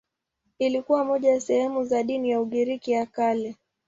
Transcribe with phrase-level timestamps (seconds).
[0.59, 3.55] Ilikuwa moja ya sehemu za dini ya Ugiriki ya Kale.